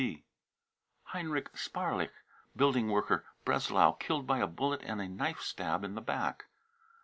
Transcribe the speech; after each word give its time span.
{WTB.) 0.01 0.23
heinrich 1.03 1.51
sparlich, 1.55 2.09
building 2.55 2.87
worker, 2.89 3.23
Breslau, 3.45 3.91
killed 3.91 4.25
by 4.25 4.39
a 4.39 4.47
bullet 4.47 4.81
and 4.81 4.99
a 4.99 5.07
knife 5.07 5.41
stab 5.41 5.83
in 5.83 5.93
the 5.93 6.01
back. 6.01 6.45